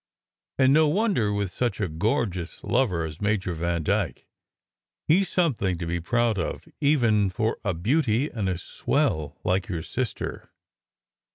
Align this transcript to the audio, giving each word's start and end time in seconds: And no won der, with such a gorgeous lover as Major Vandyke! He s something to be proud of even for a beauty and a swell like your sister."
And 0.57 0.73
no 0.73 0.87
won 0.87 1.13
der, 1.13 1.31
with 1.31 1.51
such 1.51 1.79
a 1.79 1.87
gorgeous 1.87 2.63
lover 2.63 3.05
as 3.05 3.21
Major 3.21 3.53
Vandyke! 3.53 4.25
He 5.07 5.21
s 5.21 5.29
something 5.29 5.77
to 5.77 5.85
be 5.85 5.99
proud 5.99 6.39
of 6.39 6.67
even 6.79 7.29
for 7.29 7.59
a 7.63 7.75
beauty 7.75 8.27
and 8.27 8.49
a 8.49 8.57
swell 8.57 9.37
like 9.43 9.67
your 9.67 9.83
sister." 9.83 10.49